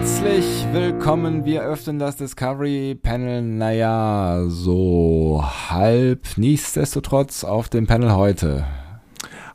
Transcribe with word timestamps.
Herzlich 0.00 0.66
willkommen. 0.72 1.44
Wir 1.44 1.60
öffnen 1.60 1.98
das 1.98 2.16
Discovery 2.16 2.94
Panel, 2.94 3.42
naja, 3.42 4.44
so 4.48 5.44
halb. 5.68 6.38
Nichtsdestotrotz 6.38 7.44
auf 7.44 7.68
dem 7.68 7.86
Panel 7.86 8.12
heute 8.12 8.64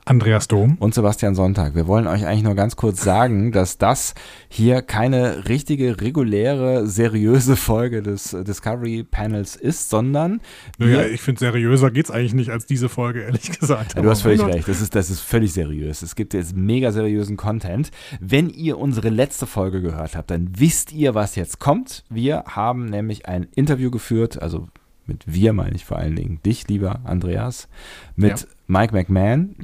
Andreas 0.07 0.47
Dom 0.47 0.77
und 0.79 0.93
Sebastian 0.93 1.33
Sonntag. 1.33 1.73
Wir 1.73 1.87
wollen 1.87 2.05
euch 2.05 2.27
eigentlich 2.27 2.43
nur 2.43 2.53
ganz 2.53 2.75
kurz 2.75 3.03
sagen, 3.03 3.51
dass 3.51 3.79
das 3.79 4.13
hier 4.47 4.83
keine 4.83 5.49
richtige, 5.49 5.99
reguläre, 5.99 6.85
seriöse 6.85 7.55
Folge 7.55 8.03
des 8.03 8.37
Discovery 8.47 9.03
Panels 9.03 9.55
ist, 9.55 9.89
sondern. 9.89 10.41
Naja, 10.77 11.07
ich 11.07 11.21
finde, 11.21 11.39
seriöser 11.39 11.89
geht 11.89 12.05
es 12.05 12.11
eigentlich 12.11 12.35
nicht 12.35 12.51
als 12.51 12.67
diese 12.67 12.87
Folge, 12.87 13.23
ehrlich 13.23 13.59
gesagt. 13.59 13.95
Ja, 13.95 14.03
du 14.03 14.09
hast 14.11 14.21
völlig 14.21 14.45
recht. 14.45 14.67
Das 14.67 14.79
ist, 14.79 14.93
das 14.93 15.09
ist 15.09 15.21
völlig 15.21 15.53
seriös. 15.53 16.03
Es 16.03 16.15
gibt 16.15 16.35
jetzt 16.35 16.55
mega 16.55 16.91
seriösen 16.91 17.35
Content. 17.35 17.89
Wenn 18.19 18.51
ihr 18.51 18.77
unsere 18.77 19.09
letzte 19.09 19.47
Folge 19.47 19.81
gehört 19.81 20.15
habt, 20.15 20.29
dann 20.29 20.49
wisst 20.55 20.93
ihr, 20.93 21.15
was 21.15 21.35
jetzt 21.35 21.59
kommt. 21.59 22.03
Wir 22.11 22.43
haben 22.45 22.85
nämlich 22.85 23.27
ein 23.27 23.47
Interview 23.55 23.89
geführt, 23.89 24.39
also 24.39 24.67
mit 25.07 25.23
wir 25.25 25.53
meine 25.53 25.75
ich 25.75 25.85
vor 25.85 25.97
allen 25.97 26.15
Dingen 26.15 26.39
dich, 26.45 26.67
lieber 26.67 26.99
Andreas, 27.03 27.67
mit 28.15 28.41
ja. 28.41 28.47
Mike 28.67 28.93
McMahon, 28.93 29.55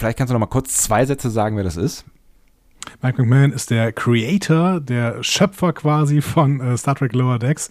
Vielleicht 0.00 0.16
kannst 0.16 0.30
du 0.30 0.32
noch 0.32 0.40
mal 0.40 0.46
kurz 0.46 0.78
zwei 0.78 1.04
Sätze 1.04 1.28
sagen, 1.28 1.58
wer 1.58 1.62
das 1.62 1.76
ist. 1.76 2.06
Mike 3.02 3.20
McMahon 3.20 3.52
ist 3.52 3.70
der 3.70 3.92
Creator, 3.92 4.80
der 4.80 5.22
Schöpfer 5.22 5.74
quasi 5.74 6.22
von 6.22 6.58
äh, 6.58 6.78
Star 6.78 6.94
Trek 6.94 7.12
Lower 7.12 7.38
Decks. 7.38 7.68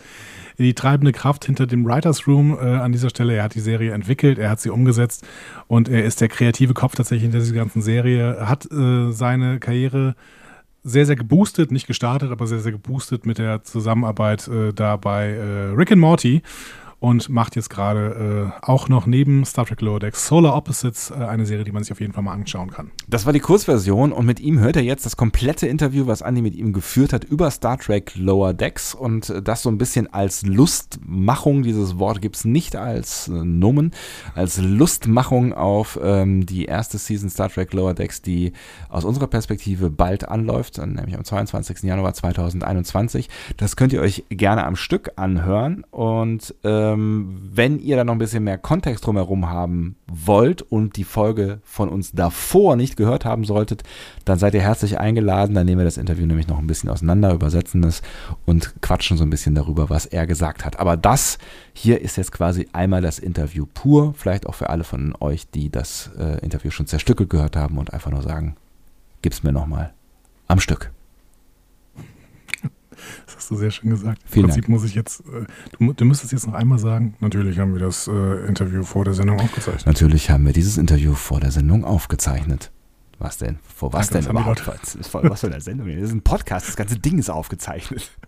Die 0.59 0.75
treibende 0.75 1.11
Kraft 1.11 1.45
hinter 1.45 1.65
dem 1.65 1.83
Writers 1.87 2.27
Room 2.27 2.55
äh, 2.55 2.65
an 2.65 2.91
dieser 2.91 3.09
Stelle. 3.09 3.33
Er 3.33 3.41
hat 3.41 3.55
die 3.55 3.59
Serie 3.59 3.93
entwickelt, 3.93 4.37
er 4.37 4.51
hat 4.51 4.59
sie 4.59 4.69
umgesetzt 4.69 5.25
und 5.65 5.89
er 5.89 6.03
ist 6.05 6.21
der 6.21 6.27
kreative 6.27 6.75
Kopf 6.75 6.93
tatsächlich 6.93 7.23
hinter 7.23 7.39
dieser 7.39 7.55
ganzen 7.55 7.81
Serie. 7.81 8.35
Er 8.35 8.47
hat 8.47 8.71
äh, 8.71 9.11
seine 9.11 9.59
Karriere 9.59 10.15
sehr, 10.83 11.07
sehr 11.07 11.15
geboostet, 11.15 11.71
nicht 11.71 11.87
gestartet, 11.87 12.29
aber 12.29 12.45
sehr, 12.45 12.59
sehr 12.59 12.73
geboostet 12.73 13.25
mit 13.25 13.39
der 13.39 13.63
Zusammenarbeit 13.63 14.47
äh, 14.47 14.71
da 14.71 14.97
bei 14.97 15.29
äh, 15.29 15.73
Rick 15.75 15.93
and 15.93 16.01
Morty 16.01 16.43
und 16.99 17.29
macht 17.29 17.55
jetzt 17.55 17.69
gerade 17.69 18.51
äh, 18.61 18.65
auch 18.65 18.89
noch 18.89 19.05
neben 19.05 19.45
Star 19.45 19.65
Trek 19.65 19.81
Lower 19.81 19.99
Decks 19.99 20.27
Solar 20.27 20.55
Opposites 20.55 21.11
äh, 21.11 21.15
eine 21.15 21.45
Serie, 21.45 21.63
die 21.63 21.71
man 21.71 21.83
sich 21.83 21.91
auf 21.91 22.01
jeden 22.01 22.13
Fall 22.13 22.23
mal 22.23 22.33
anschauen 22.33 22.71
kann. 22.71 22.91
Das 23.07 23.25
war 23.25 23.33
die 23.33 23.39
Kurzversion 23.39 24.11
und 24.11 24.25
mit 24.25 24.39
ihm 24.39 24.59
hört 24.59 24.75
er 24.75 24.83
jetzt 24.83 25.05
das 25.05 25.15
komplette 25.15 25.67
Interview, 25.67 26.07
was 26.07 26.21
Andy 26.21 26.41
mit 26.41 26.55
ihm 26.55 26.73
geführt 26.73 27.13
hat 27.13 27.23
über 27.23 27.49
Star 27.51 27.77
Trek 27.77 28.13
Lower 28.15 28.53
Decks 28.53 28.93
und 28.93 29.29
äh, 29.29 29.41
das 29.41 29.61
so 29.63 29.69
ein 29.69 29.77
bisschen 29.77 30.11
als 30.13 30.45
Lustmachung, 30.45 31.63
dieses 31.63 31.99
Wort 31.99 32.21
gibt 32.21 32.35
es 32.35 32.45
nicht 32.45 32.75
als 32.75 33.29
äh, 33.29 33.31
Nomen, 33.31 33.91
als 34.35 34.57
Lustmachung 34.57 35.53
auf 35.53 35.97
ähm, 36.03 36.45
die 36.45 36.65
erste 36.65 36.97
Season 36.97 37.29
Star 37.29 37.49
Trek 37.49 37.73
Lower 37.73 37.93
Decks, 37.93 38.21
die 38.21 38.51
aus 38.89 39.05
unserer 39.05 39.27
Perspektive 39.27 39.89
bald 39.89 40.27
anläuft, 40.27 40.77
nämlich 40.77 41.15
am 41.15 41.23
22. 41.23 41.83
Januar 41.83 42.13
2021. 42.13 43.29
Das 43.57 43.75
könnt 43.75 43.93
ihr 43.93 44.01
euch 44.01 44.25
gerne 44.29 44.65
am 44.65 44.75
Stück 44.75 45.11
anhören 45.15 45.85
und 45.91 46.55
äh, 46.63 46.88
ähm, 46.93 47.49
wenn 47.53 47.79
ihr 47.79 47.95
da 47.95 48.03
noch 48.03 48.13
ein 48.13 48.19
bisschen 48.19 48.43
mehr 48.43 48.57
Kontext 48.57 49.05
drumherum 49.05 49.49
haben 49.49 49.95
wollt 50.07 50.61
und 50.61 50.97
die 50.97 51.03
Folge 51.03 51.59
von 51.63 51.89
uns 51.89 52.11
davor 52.11 52.75
nicht 52.75 52.97
gehört 52.97 53.25
haben 53.25 53.43
solltet, 53.43 53.83
dann 54.25 54.39
seid 54.39 54.53
ihr 54.53 54.61
herzlich 54.61 54.99
eingeladen. 54.99 55.55
Dann 55.55 55.65
nehmen 55.65 55.79
wir 55.79 55.85
das 55.85 55.97
Interview 55.97 56.25
nämlich 56.25 56.47
noch 56.47 56.59
ein 56.59 56.67
bisschen 56.67 56.89
auseinander, 56.89 57.33
übersetzen 57.33 57.83
es 57.83 58.01
und 58.45 58.81
quatschen 58.81 59.17
so 59.17 59.23
ein 59.23 59.29
bisschen 59.29 59.55
darüber, 59.55 59.89
was 59.89 60.05
er 60.05 60.27
gesagt 60.27 60.65
hat. 60.65 60.79
Aber 60.79 60.97
das 60.97 61.37
hier 61.73 62.01
ist 62.01 62.17
jetzt 62.17 62.31
quasi 62.31 62.67
einmal 62.73 63.01
das 63.01 63.19
Interview 63.19 63.65
pur. 63.73 64.13
Vielleicht 64.15 64.47
auch 64.47 64.55
für 64.55 64.69
alle 64.69 64.83
von 64.83 65.15
euch, 65.19 65.49
die 65.49 65.69
das 65.69 66.11
äh, 66.17 66.39
Interview 66.43 66.71
schon 66.71 66.87
zerstückelt 66.87 67.29
gehört 67.29 67.55
haben 67.55 67.77
und 67.77 67.93
einfach 67.93 68.11
nur 68.11 68.23
sagen, 68.23 68.55
gib's 69.21 69.43
mir 69.43 69.51
nochmal 69.51 69.93
am 70.47 70.59
Stück. 70.59 70.91
Das 73.25 73.37
hast 73.37 73.51
du 73.51 73.55
sehr 73.55 73.71
schön 73.71 73.89
gesagt. 73.89 74.21
Vielen 74.25 74.45
Im 74.45 74.49
Prinzip 74.49 74.63
Dank. 74.63 74.69
muss 74.69 74.83
ich 74.83 74.95
jetzt, 74.95 75.21
äh, 75.21 75.45
du, 75.77 75.93
du 75.93 76.05
müsstest 76.05 76.31
jetzt 76.31 76.47
noch 76.47 76.53
einmal 76.53 76.79
sagen, 76.79 77.15
natürlich 77.19 77.59
haben 77.59 77.73
wir 77.73 77.79
das 77.79 78.07
äh, 78.07 78.47
Interview 78.47 78.83
vor 78.83 79.05
der 79.05 79.13
Sendung 79.13 79.39
aufgezeichnet. 79.39 79.85
Natürlich 79.85 80.29
haben 80.29 80.45
wir 80.45 80.53
dieses 80.53 80.77
Interview 80.77 81.13
vor 81.13 81.39
der 81.39 81.51
Sendung 81.51 81.85
aufgezeichnet. 81.85 82.71
Was 83.19 83.37
denn? 83.37 83.59
Vor 83.63 83.91
was 83.91 84.09
Danke, 84.09 84.27
denn 84.27 84.37
überhaupt? 84.37 84.65
Was 84.65 85.41
für 85.41 85.47
eine 85.47 85.59
Sendung? 85.59 85.87
Das 85.87 86.03
ist 86.03 86.13
ein 86.13 86.21
Podcast, 86.21 86.69
das 86.69 86.77
ganze 86.77 86.97
Ding 86.97 87.19
ist 87.19 87.29
aufgezeichnet. 87.29 88.11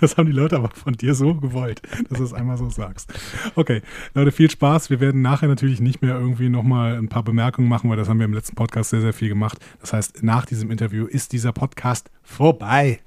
Das 0.00 0.16
haben 0.16 0.26
die 0.26 0.32
Leute 0.32 0.56
aber 0.56 0.70
von 0.70 0.92
dir 0.94 1.14
so 1.14 1.34
gewollt, 1.34 1.82
dass 2.08 2.18
du 2.18 2.24
es 2.24 2.32
einmal 2.32 2.56
so 2.56 2.70
sagst. 2.70 3.12
Okay, 3.56 3.82
Leute, 4.14 4.30
viel 4.30 4.48
Spaß. 4.48 4.90
Wir 4.90 5.00
werden 5.00 5.22
nachher 5.22 5.48
natürlich 5.48 5.80
nicht 5.80 6.02
mehr 6.02 6.14
irgendwie 6.14 6.48
nochmal 6.48 6.96
ein 6.96 7.08
paar 7.08 7.24
Bemerkungen 7.24 7.68
machen, 7.68 7.90
weil 7.90 7.96
das 7.96 8.08
haben 8.08 8.18
wir 8.18 8.26
im 8.26 8.32
letzten 8.32 8.54
Podcast 8.54 8.90
sehr, 8.90 9.00
sehr 9.00 9.12
viel 9.12 9.28
gemacht. 9.28 9.58
Das 9.80 9.92
heißt, 9.92 10.22
nach 10.22 10.46
diesem 10.46 10.70
Interview 10.70 11.06
ist 11.06 11.32
dieser 11.32 11.52
Podcast 11.52 12.10
vorbei. 12.22 13.00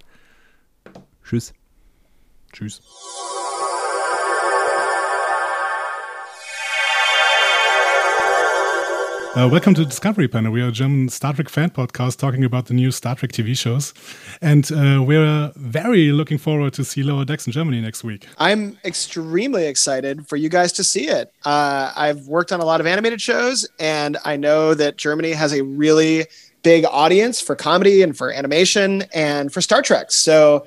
Tschüss. 1.29 1.53
Tschüss. 2.51 2.81
Uh, 9.35 9.47
welcome 9.47 9.75
to 9.75 9.85
Discovery 9.85 10.27
Panel. 10.27 10.51
We 10.51 10.63
are 10.63 10.69
a 10.69 10.71
German 10.71 11.07
Star 11.09 11.33
Trek 11.33 11.49
fan 11.49 11.69
podcast 11.69 12.17
talking 12.17 12.43
about 12.43 12.65
the 12.65 12.73
new 12.73 12.89
Star 12.89 13.13
Trek 13.13 13.31
TV 13.31 13.55
shows. 13.55 13.93
And 14.41 14.71
uh, 14.71 15.03
we're 15.03 15.51
very 15.55 16.11
looking 16.11 16.39
forward 16.39 16.73
to 16.73 16.83
see 16.83 17.03
Lower 17.03 17.25
Decks 17.25 17.45
in 17.45 17.53
Germany 17.53 17.79
next 17.79 18.03
week. 18.03 18.25
I'm 18.39 18.79
extremely 18.83 19.67
excited 19.67 20.27
for 20.27 20.35
you 20.35 20.49
guys 20.49 20.71
to 20.73 20.83
see 20.83 21.09
it. 21.09 21.31
Uh, 21.45 21.93
I've 21.95 22.25
worked 22.25 22.51
on 22.51 22.59
a 22.59 22.65
lot 22.65 22.81
of 22.81 22.87
animated 22.87 23.21
shows, 23.21 23.69
and 23.79 24.17
I 24.25 24.35
know 24.35 24.73
that 24.73 24.97
Germany 24.97 25.33
has 25.33 25.53
a 25.53 25.63
really 25.63 26.25
big 26.63 26.85
audience 26.85 27.39
for 27.39 27.55
comedy 27.55 28.01
and 28.01 28.17
for 28.17 28.33
animation 28.33 29.03
and 29.13 29.53
for 29.53 29.61
Star 29.61 29.83
Trek. 29.83 30.11
So 30.11 30.65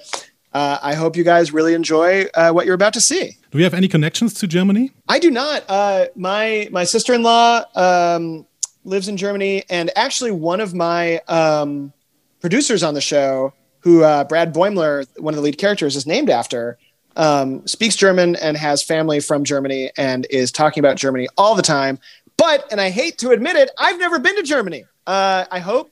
uh, 0.54 0.78
I 0.82 0.94
hope 0.94 1.16
you 1.16 1.24
guys 1.24 1.52
really 1.52 1.74
enjoy 1.74 2.26
uh, 2.34 2.52
what 2.52 2.66
you're 2.66 2.74
about 2.74 2.92
to 2.94 3.00
see. 3.00 3.36
Do 3.50 3.58
we 3.58 3.64
have 3.64 3.74
any 3.74 3.88
connections 3.88 4.34
to 4.34 4.46
Germany? 4.46 4.92
I 5.08 5.18
do 5.18 5.30
not. 5.30 5.64
Uh, 5.68 6.06
my 6.14 6.68
my 6.70 6.84
sister 6.84 7.14
in 7.14 7.22
law 7.22 7.64
um, 7.74 8.46
lives 8.84 9.08
in 9.08 9.16
Germany, 9.16 9.64
and 9.70 9.90
actually 9.96 10.30
one 10.30 10.60
of 10.60 10.74
my 10.74 11.18
um, 11.28 11.92
producers 12.40 12.82
on 12.82 12.94
the 12.94 13.00
show, 13.00 13.52
who 13.80 14.04
uh, 14.04 14.24
Brad 14.24 14.54
Boimler, 14.54 15.06
one 15.18 15.34
of 15.34 15.36
the 15.36 15.42
lead 15.42 15.58
characters, 15.58 15.96
is 15.96 16.06
named 16.06 16.30
after. 16.30 16.78
Um, 17.14 17.66
speaks 17.66 17.94
German 17.94 18.36
and 18.36 18.56
has 18.56 18.82
family 18.82 19.20
from 19.20 19.44
Germany 19.44 19.90
and 19.98 20.26
is 20.30 20.50
talking 20.50 20.80
about 20.80 20.96
Germany 20.96 21.28
all 21.36 21.54
the 21.54 21.62
time. 21.62 21.98
But, 22.38 22.66
and 22.72 22.80
I 22.80 22.88
hate 22.88 23.18
to 23.18 23.30
admit 23.32 23.54
it, 23.56 23.70
I've 23.78 23.98
never 23.98 24.18
been 24.18 24.34
to 24.36 24.42
Germany. 24.42 24.86
Uh, 25.06 25.44
I 25.50 25.58
hope 25.58 25.90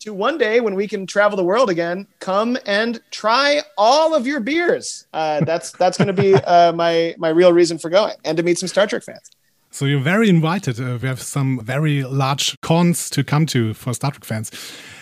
to 0.00 0.14
one 0.14 0.38
day 0.38 0.60
when 0.60 0.74
we 0.74 0.88
can 0.88 1.06
travel 1.06 1.36
the 1.36 1.44
world 1.44 1.70
again, 1.70 2.06
come 2.18 2.58
and 2.66 3.00
try 3.10 3.62
all 3.78 4.14
of 4.14 4.26
your 4.26 4.40
beers. 4.40 5.06
Uh, 5.12 5.44
that's 5.44 5.72
that's 5.72 5.96
going 5.96 6.14
to 6.14 6.22
be 6.22 6.34
uh, 6.34 6.72
my 6.72 7.14
my 7.18 7.28
real 7.28 7.52
reason 7.52 7.78
for 7.78 7.90
going, 7.90 8.14
and 8.24 8.36
to 8.36 8.42
meet 8.42 8.58
some 8.58 8.68
Star 8.68 8.86
Trek 8.86 9.02
fans. 9.02 9.30
So 9.70 9.84
you're 9.84 10.00
very 10.00 10.28
invited. 10.28 10.80
Uh, 10.80 10.98
we 11.00 11.06
have 11.06 11.22
some 11.22 11.60
very 11.60 12.02
large 12.02 12.60
cons 12.60 13.08
to 13.10 13.22
come 13.22 13.46
to 13.46 13.72
for 13.74 13.94
Star 13.94 14.10
Trek 14.10 14.24
fans. 14.24 14.50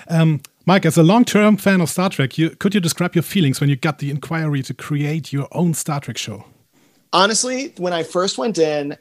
Um, 0.09 0.41
Mike, 0.67 0.85
as 0.85 0.99
a 0.99 1.03
long-term 1.03 1.57
fan 1.57 1.81
of 1.81 1.89
Star 1.89 2.11
Trek, 2.11 2.37
you, 2.37 2.51
could 2.51 2.75
you 2.75 2.81
describe 2.81 3.15
your 3.15 3.23
feelings 3.23 3.59
when 3.59 3.71
you 3.71 3.77
got 3.77 4.01
the 4.01 4.11
inquiry 4.11 4.63
to 4.63 4.75
create 4.75 5.33
your 5.33 5.49
own 5.53 5.73
Star 5.73 6.01
Trek 6.01 6.19
show? 6.19 6.45
Honestly, 7.15 7.73
when 7.79 7.95
I 7.95 8.03
first 8.03 8.37
went 8.37 8.59
in, 8.59 8.95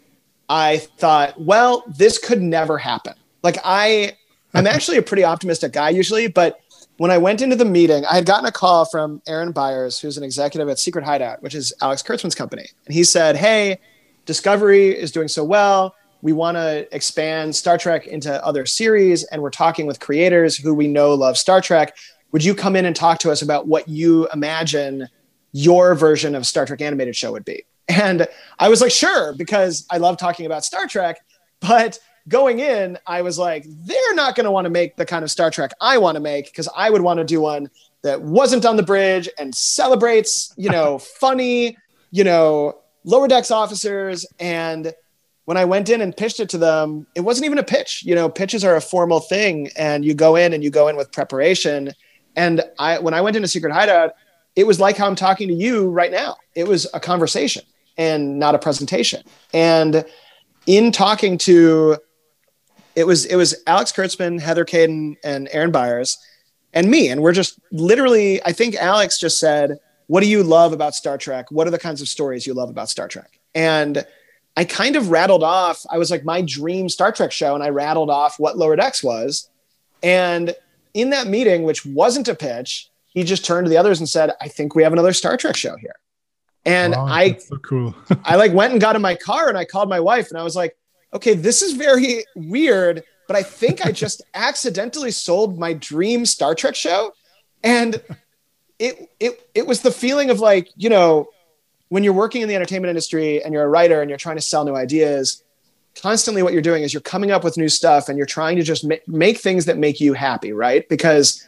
I 0.47 0.77
thought, 0.77 1.37
well, 1.37 1.83
this 1.85 2.17
could 2.17 2.41
never 2.41 2.77
happen. 2.77 3.15
Like 3.43 3.57
I 3.65 4.13
I'm 4.57 4.67
actually 4.67 4.97
a 4.97 5.01
pretty 5.01 5.23
optimistic 5.23 5.73
guy 5.73 5.89
usually, 5.89 6.27
but 6.27 6.59
when 6.97 7.11
I 7.11 7.17
went 7.17 7.41
into 7.41 7.55
the 7.55 7.65
meeting, 7.65 8.05
I 8.05 8.15
had 8.15 8.25
gotten 8.25 8.45
a 8.45 8.51
call 8.51 8.85
from 8.85 9.21
Aaron 9.27 9.53
Baiers, 9.53 10.01
who's 10.01 10.17
an 10.17 10.23
executive 10.23 10.67
at 10.67 10.79
Secret 10.79 11.05
Hideout, 11.05 11.43
which 11.43 11.53
is 11.53 11.73
Alex 11.81 12.01
Kurtzman's 12.01 12.35
company. 12.35 12.65
And 12.85 12.93
he 12.93 13.03
said, 13.03 13.35
Hey, 13.35 13.79
Discovery 14.25 14.89
is 14.89 15.11
doing 15.11 15.27
so 15.27 15.43
well. 15.43 15.95
We 16.21 16.33
want 16.33 16.57
to 16.57 16.93
expand 16.93 17.55
Star 17.55 17.77
Trek 17.77 18.07
into 18.07 18.43
other 18.43 18.65
series, 18.65 19.23
and 19.25 19.41
we're 19.41 19.51
talking 19.51 19.85
with 19.85 19.99
creators 19.99 20.57
who 20.57 20.73
we 20.73 20.87
know 20.87 21.13
love 21.13 21.37
Star 21.37 21.61
Trek. 21.61 21.95
Would 22.31 22.43
you 22.43 22.55
come 22.55 22.75
in 22.75 22.85
and 22.85 22.95
talk 22.95 23.19
to 23.19 23.31
us 23.31 23.41
about 23.41 23.67
what 23.67 23.87
you 23.87 24.27
imagine 24.33 25.07
your 25.53 25.95
version 25.95 26.35
of 26.35 26.45
Star 26.45 26.65
Trek 26.65 26.81
animated 26.81 27.15
show 27.15 27.31
would 27.31 27.45
be? 27.45 27.63
And 27.87 28.27
I 28.59 28.67
was 28.67 28.81
like, 28.81 28.91
sure, 28.91 29.33
because 29.33 29.85
I 29.89 29.97
love 29.97 30.17
talking 30.17 30.45
about 30.45 30.65
Star 30.65 30.87
Trek. 30.87 31.19
But 31.61 31.99
going 32.27 32.59
in, 32.59 32.97
I 33.07 33.21
was 33.21 33.39
like, 33.39 33.65
they're 33.67 34.15
not 34.15 34.35
going 34.35 34.45
to 34.45 34.51
want 34.51 34.65
to 34.65 34.69
make 34.69 34.95
the 34.95 35.05
kind 35.05 35.23
of 35.23 35.31
Star 35.31 35.49
Trek 35.49 35.71
I 35.79 35.97
want 35.97 36.15
to 36.15 36.21
make 36.21 36.45
because 36.45 36.69
I 36.75 36.89
would 36.89 37.01
want 37.01 37.19
to 37.19 37.23
do 37.23 37.41
one 37.41 37.69
that 38.03 38.21
wasn't 38.21 38.65
on 38.65 38.75
the 38.75 38.83
bridge 38.83 39.29
and 39.37 39.53
celebrates, 39.53 40.53
you 40.57 40.69
know, 40.69 40.97
funny, 41.19 41.77
you 42.11 42.23
know, 42.23 42.79
lower 43.03 43.27
decks 43.27 43.51
officers. 43.51 44.25
And 44.39 44.93
when 45.45 45.57
I 45.57 45.65
went 45.65 45.89
in 45.89 46.01
and 46.01 46.15
pitched 46.15 46.39
it 46.39 46.49
to 46.49 46.57
them, 46.57 47.07
it 47.15 47.21
wasn't 47.21 47.45
even 47.45 47.57
a 47.57 47.63
pitch. 47.63 48.03
You 48.05 48.15
know, 48.15 48.29
pitches 48.29 48.65
are 48.65 48.75
a 48.75 48.81
formal 48.81 49.21
thing, 49.21 49.69
and 49.77 50.03
you 50.03 50.13
go 50.13 50.35
in 50.35 50.53
and 50.53 50.63
you 50.63 50.69
go 50.69 50.89
in 50.89 50.97
with 50.97 51.11
preparation. 51.11 51.93
And 52.35 52.61
I, 52.77 52.99
when 52.99 53.13
I 53.13 53.21
went 53.21 53.35
into 53.35 53.47
Secret 53.47 53.73
Hideout, 53.73 54.13
it 54.55 54.67
was 54.67 54.79
like 54.79 54.97
how 54.97 55.07
I'm 55.07 55.15
talking 55.15 55.47
to 55.47 55.53
you 55.53 55.89
right 55.89 56.11
now. 56.11 56.35
It 56.55 56.67
was 56.67 56.87
a 56.93 56.99
conversation 56.99 57.63
and 57.97 58.39
not 58.39 58.55
a 58.55 58.59
presentation. 58.59 59.23
And 59.53 60.03
in 60.65 60.91
talking 60.91 61.37
to 61.39 61.97
it 62.97 63.05
was 63.05 63.25
it 63.25 63.35
was 63.35 63.55
Alex 63.67 63.91
Kurtzman, 63.91 64.41
Heather 64.41 64.65
Kadin, 64.65 65.17
and 65.23 65.47
Aaron 65.51 65.71
Baiers, 65.71 66.17
and 66.73 66.89
me. 66.89 67.09
And 67.09 67.21
we're 67.21 67.31
just 67.31 67.59
literally, 67.71 68.43
I 68.43 68.51
think 68.51 68.73
Alex 68.75 69.19
just 69.19 69.39
said, 69.39 69.77
What 70.07 70.21
do 70.21 70.27
you 70.27 70.41
love 70.41 70.73
about 70.73 70.95
Star 70.95 71.15
Trek? 71.15 71.51
What 71.51 71.67
are 71.67 71.71
the 71.71 71.77
kinds 71.77 72.01
of 72.01 72.09
stories 72.09 72.47
you 72.47 72.55
love 72.55 72.71
about 72.71 72.89
Star 72.89 73.07
Trek? 73.07 73.39
And 73.53 74.03
I 74.57 74.65
kind 74.65 74.95
of 74.95 75.11
rattled 75.11 75.43
off, 75.43 75.85
I 75.91 75.99
was 75.99 76.09
like, 76.09 76.25
my 76.25 76.41
dream 76.41 76.89
Star 76.89 77.11
Trek 77.11 77.31
show, 77.31 77.53
and 77.53 77.63
I 77.63 77.69
rattled 77.69 78.09
off 78.09 78.39
what 78.39 78.57
Lower 78.57 78.75
Decks 78.75 79.03
was. 79.03 79.47
And 80.01 80.55
in 80.95 81.11
that 81.11 81.27
meeting, 81.27 81.61
which 81.61 81.85
wasn't 81.85 82.27
a 82.27 82.33
pitch, 82.33 82.89
he 83.05 83.23
just 83.23 83.45
turned 83.45 83.65
to 83.65 83.69
the 83.69 83.77
others 83.77 83.99
and 83.99 84.09
said, 84.09 84.31
I 84.41 84.47
think 84.47 84.73
we 84.73 84.81
have 84.81 84.93
another 84.93 85.13
Star 85.13 85.37
Trek 85.37 85.55
show 85.55 85.75
here. 85.75 85.95
And 86.65 86.93
Wow, 86.93 87.05
I 87.05 87.35
so 87.35 87.57
cool. 87.57 87.95
I 88.25 88.37
like 88.37 88.53
went 88.53 88.71
and 88.71 88.81
got 88.81 88.95
in 88.95 89.03
my 89.03 89.13
car 89.13 89.49
and 89.49 89.57
I 89.57 89.65
called 89.65 89.87
my 89.87 89.99
wife 89.99 90.29
and 90.29 90.39
I 90.39 90.43
was 90.43 90.55
like, 90.55 90.75
okay, 91.13 91.33
this 91.33 91.61
is 91.61 91.73
very 91.73 92.25
weird, 92.35 93.03
but 93.27 93.35
I 93.35 93.43
think 93.43 93.85
I 93.85 93.91
just 93.91 94.21
accidentally 94.33 95.11
sold 95.11 95.57
my 95.57 95.73
dream 95.73 96.25
Star 96.25 96.55
Trek 96.55 96.75
show. 96.75 97.13
And 97.63 98.01
it 98.79 99.09
it 99.19 99.49
it 99.55 99.67
was 99.67 99.81
the 99.81 99.91
feeling 99.91 100.29
of 100.29 100.39
like, 100.39 100.69
you 100.75 100.89
know, 100.89 101.27
when 101.89 102.03
you're 102.03 102.13
working 102.13 102.41
in 102.41 102.49
the 102.49 102.55
entertainment 102.55 102.89
industry 102.89 103.43
and 103.43 103.53
you're 103.53 103.63
a 103.63 103.67
writer 103.67 104.01
and 104.01 104.09
you're 104.09 104.19
trying 104.19 104.35
to 104.35 104.41
sell 104.41 104.63
new 104.65 104.75
ideas, 104.75 105.43
constantly 106.01 106.43
what 106.43 106.53
you're 106.53 106.61
doing 106.61 106.83
is 106.83 106.93
you're 106.93 107.01
coming 107.01 107.31
up 107.31 107.43
with 107.43 107.57
new 107.57 107.69
stuff 107.69 108.09
and 108.09 108.17
you're 108.17 108.27
trying 108.27 108.55
to 108.57 108.63
just 108.63 108.85
ma- 108.85 108.95
make 109.07 109.39
things 109.39 109.65
that 109.65 109.77
make 109.77 109.99
you 109.99 110.13
happy, 110.13 110.53
right? 110.53 110.87
Because 110.89 111.47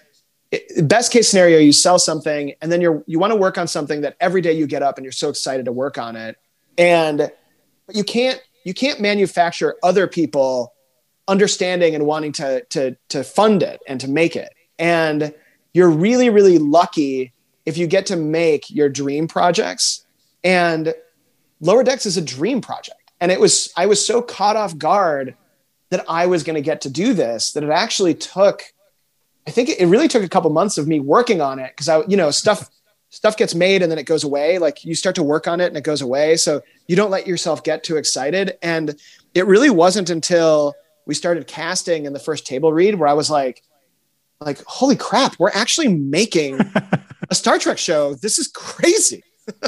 it, 0.51 0.87
best 0.87 1.11
case 1.11 1.29
scenario, 1.29 1.59
you 1.59 1.71
sell 1.71 1.99
something 1.99 2.53
and 2.61 2.71
then 2.71 2.81
you're 2.81 3.03
you 3.05 3.19
want 3.19 3.31
to 3.31 3.37
work 3.37 3.57
on 3.57 3.67
something 3.67 4.01
that 4.01 4.15
every 4.19 4.41
day 4.41 4.53
you 4.53 4.65
get 4.65 4.81
up 4.81 4.97
and 4.97 5.05
you're 5.05 5.11
so 5.11 5.29
excited 5.29 5.65
to 5.65 5.71
work 5.71 5.97
on 5.97 6.15
it. 6.15 6.37
And 6.77 7.31
but 7.85 7.95
you 7.95 8.03
can't 8.03 8.41
you 8.63 8.73
can't 8.73 8.99
manufacture 8.99 9.75
other 9.83 10.07
people 10.07 10.73
understanding 11.27 11.95
and 11.95 12.05
wanting 12.05 12.31
to 12.33 12.63
to 12.65 12.95
to 13.09 13.23
fund 13.23 13.63
it 13.63 13.79
and 13.87 13.99
to 14.01 14.07
make 14.07 14.35
it. 14.35 14.53
And 14.77 15.33
you're 15.73 15.89
really 15.89 16.29
really 16.29 16.57
lucky 16.57 17.33
if 17.65 17.77
you 17.77 17.87
get 17.87 18.07
to 18.07 18.15
make 18.15 18.69
your 18.69 18.89
dream 18.89 19.27
projects. 19.27 20.05
And 20.43 20.93
Lower 21.61 21.83
Decks 21.83 22.05
is 22.05 22.17
a 22.17 22.21
dream 22.21 22.61
project. 22.61 23.11
And 23.21 23.31
it 23.31 23.39
was 23.39 23.71
I 23.77 23.85
was 23.85 24.05
so 24.05 24.21
caught 24.21 24.55
off 24.55 24.77
guard 24.77 25.35
that 25.89 26.05
I 26.07 26.25
was 26.25 26.43
going 26.43 26.55
to 26.55 26.61
get 26.61 26.81
to 26.81 26.89
do 26.89 27.13
this 27.13 27.51
that 27.53 27.63
it 27.63 27.69
actually 27.69 28.13
took 28.13 28.63
I 29.47 29.51
think 29.51 29.69
it 29.69 29.87
really 29.87 30.07
took 30.07 30.23
a 30.23 30.29
couple 30.29 30.51
months 30.51 30.77
of 30.77 30.87
me 30.87 30.99
working 30.99 31.41
on 31.41 31.57
it 31.57 31.71
because 31.71 31.89
I, 31.89 32.03
you 32.07 32.15
know, 32.15 32.29
stuff 32.29 32.69
stuff 33.09 33.37
gets 33.37 33.55
made 33.55 33.81
and 33.81 33.91
then 33.91 33.99
it 33.99 34.05
goes 34.05 34.23
away. 34.23 34.57
Like 34.57 34.85
you 34.85 34.95
start 34.95 35.15
to 35.15 35.23
work 35.23 35.47
on 35.47 35.59
it 35.59 35.67
and 35.67 35.77
it 35.77 35.83
goes 35.83 36.01
away. 36.01 36.35
So 36.37 36.61
you 36.87 36.95
don't 36.95 37.11
let 37.11 37.27
yourself 37.27 37.63
get 37.63 37.83
too 37.83 37.97
excited. 37.97 38.57
And 38.61 38.95
it 39.33 39.45
really 39.45 39.69
wasn't 39.69 40.09
until 40.09 40.75
we 41.05 41.15
started 41.15 41.47
casting 41.47 42.05
in 42.05 42.13
the 42.13 42.19
first 42.19 42.45
table 42.45 42.71
read 42.71 42.95
where 42.95 43.09
I 43.09 43.13
was 43.13 43.29
like, 43.29 43.63
like, 44.41 44.63
holy 44.65 44.95
crap, 44.95 45.37
we're 45.37 45.51
actually 45.51 45.89
making 45.89 46.59
a 47.29 47.35
Star 47.35 47.59
Trek 47.59 47.77
show. 47.77 48.13
This 48.13 48.39
is 48.39 48.47
crazy. 48.47 49.23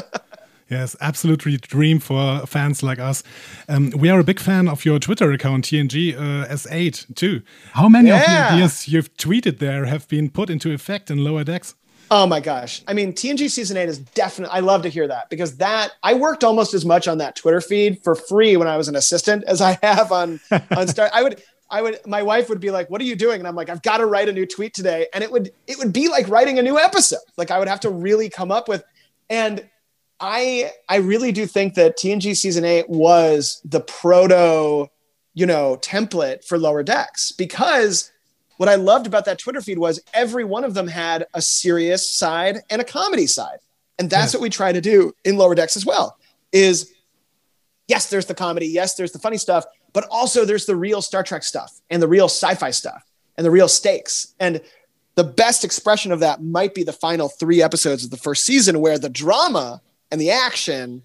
Yes, 0.70 0.96
absolutely 1.02 1.58
dream 1.58 1.98
for 1.98 2.46
fans 2.46 2.82
like 2.82 2.98
us. 2.98 3.22
Um, 3.68 3.90
we 3.90 4.08
are 4.08 4.18
a 4.18 4.24
big 4.24 4.40
fan 4.40 4.68
of 4.68 4.86
your 4.86 4.98
Twitter 4.98 5.30
account, 5.30 5.66
TNG 5.66 6.14
uh, 6.14 6.46
S8, 6.48 7.14
too. 7.14 7.42
How 7.72 7.90
many 7.90 8.10
of 8.10 8.20
the 8.20 8.30
ideas 8.30 8.88
you've 8.88 9.14
tweeted 9.18 9.58
there 9.58 9.84
have 9.84 10.08
been 10.08 10.30
put 10.30 10.48
into 10.48 10.72
effect 10.72 11.10
in 11.10 11.22
lower 11.22 11.44
decks? 11.44 11.74
Oh 12.14 12.26
my 12.26 12.40
gosh. 12.40 12.82
I 12.86 12.92
mean, 12.92 13.14
TNG 13.14 13.50
season 13.50 13.78
eight 13.78 13.88
is 13.88 13.98
definitely, 13.98 14.54
I 14.54 14.60
love 14.60 14.82
to 14.82 14.90
hear 14.90 15.08
that 15.08 15.30
because 15.30 15.56
that, 15.56 15.92
I 16.02 16.12
worked 16.12 16.44
almost 16.44 16.74
as 16.74 16.84
much 16.84 17.08
on 17.08 17.16
that 17.18 17.36
Twitter 17.36 17.62
feed 17.62 18.04
for 18.04 18.14
free 18.14 18.54
when 18.58 18.68
I 18.68 18.76
was 18.76 18.86
an 18.88 18.96
assistant 18.96 19.44
as 19.44 19.62
I 19.62 19.78
have 19.82 20.12
on, 20.12 20.38
on 20.76 20.88
Star. 20.88 21.08
I 21.10 21.22
would, 21.22 21.42
I 21.70 21.80
would, 21.80 22.00
my 22.06 22.22
wife 22.22 22.50
would 22.50 22.60
be 22.60 22.70
like, 22.70 22.90
what 22.90 23.00
are 23.00 23.04
you 23.04 23.16
doing? 23.16 23.38
And 23.38 23.48
I'm 23.48 23.54
like, 23.54 23.70
I've 23.70 23.80
got 23.80 23.96
to 23.96 24.04
write 24.04 24.28
a 24.28 24.32
new 24.32 24.44
tweet 24.44 24.74
today. 24.74 25.06
And 25.14 25.24
it 25.24 25.32
would, 25.32 25.52
it 25.66 25.78
would 25.78 25.94
be 25.94 26.08
like 26.08 26.28
writing 26.28 26.58
a 26.58 26.62
new 26.62 26.78
episode. 26.78 27.20
Like 27.38 27.50
I 27.50 27.58
would 27.58 27.68
have 27.68 27.80
to 27.80 27.88
really 27.88 28.28
come 28.28 28.52
up 28.52 28.68
with, 28.68 28.84
and 29.30 29.66
I, 30.20 30.70
I 30.90 30.96
really 30.96 31.32
do 31.32 31.46
think 31.46 31.72
that 31.76 31.96
TNG 31.96 32.36
season 32.36 32.66
eight 32.66 32.90
was 32.90 33.62
the 33.64 33.80
proto, 33.80 34.90
you 35.32 35.46
know, 35.46 35.78
template 35.80 36.44
for 36.44 36.58
lower 36.58 36.82
decks 36.82 37.32
because 37.32 38.11
what 38.62 38.68
I 38.68 38.76
loved 38.76 39.08
about 39.08 39.24
that 39.24 39.40
Twitter 39.40 39.60
feed 39.60 39.76
was 39.76 39.98
every 40.14 40.44
one 40.44 40.62
of 40.62 40.72
them 40.72 40.86
had 40.86 41.26
a 41.34 41.42
serious 41.42 42.08
side 42.08 42.58
and 42.70 42.80
a 42.80 42.84
comedy 42.84 43.26
side. 43.26 43.58
And 43.98 44.08
that's 44.08 44.32
Yeah. 44.32 44.38
what 44.38 44.42
we 44.44 44.50
try 44.50 44.70
to 44.70 44.80
do 44.80 45.12
in 45.24 45.36
lower 45.36 45.56
decks 45.56 45.76
as 45.76 45.84
well 45.84 46.16
is 46.52 46.92
yes, 47.88 48.08
there's 48.08 48.26
the 48.26 48.36
comedy. 48.36 48.68
Yes, 48.68 48.94
there's 48.94 49.10
the 49.10 49.18
funny 49.18 49.36
stuff, 49.36 49.64
but 49.92 50.06
also 50.12 50.44
there's 50.44 50.66
the 50.66 50.76
real 50.76 51.02
Star 51.02 51.24
Trek 51.24 51.42
stuff 51.42 51.80
and 51.90 52.00
the 52.00 52.06
real 52.06 52.26
sci-fi 52.26 52.70
stuff 52.70 53.02
and 53.36 53.44
the 53.44 53.50
real 53.50 53.66
stakes. 53.66 54.28
And 54.38 54.60
the 55.16 55.24
best 55.24 55.64
expression 55.64 56.12
of 56.12 56.20
that 56.20 56.40
might 56.40 56.72
be 56.72 56.84
the 56.84 56.92
final 56.92 57.28
three 57.28 57.60
episodes 57.60 58.04
of 58.04 58.10
the 58.10 58.16
first 58.16 58.44
season 58.44 58.80
where 58.80 58.96
the 58.96 59.08
drama 59.10 59.82
and 60.12 60.20
the 60.20 60.30
action 60.30 61.02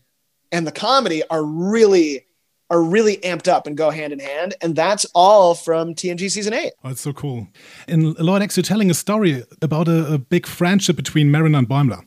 and 0.52 0.68
the 0.68 0.72
comedy 0.72 1.24
are 1.32 1.44
really 1.44 2.28
are 2.70 2.82
really 2.82 3.18
amped 3.18 3.48
up 3.48 3.66
and 3.66 3.78
go 3.78 3.90
hand 3.90 4.12
in 4.12 4.20
hand 4.20 4.54
and 4.62 4.76
that's 4.76 5.06
all 5.16 5.56
from 5.56 5.96
TNG 5.96 6.30
season 6.30 6.54
8. 6.54 6.74
Oh, 6.84 6.90
it's 6.90 7.02
so 7.02 7.14
cool. 7.14 7.48
In 7.88 8.14
Lower 8.14 8.40
Decks, 8.40 8.58
you're 8.58 8.64
telling 8.64 8.92
a 8.92 8.94
story 8.94 9.44
about 9.62 9.88
a, 9.88 10.14
a 10.14 10.18
big 10.18 10.46
friendship 10.46 10.96
between 10.96 11.32
Mariner 11.32 11.60
and 11.60 11.70
Boimler. 11.70 12.06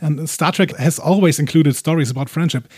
And 0.00 0.28
Star 0.28 0.50
Trek 0.52 0.76
has 0.76 0.98
always 0.98 1.38
included 1.38 1.76
stories 1.76 2.10
about 2.10 2.28
friendship. 2.28 2.68